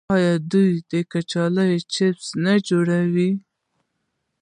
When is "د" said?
0.91-0.93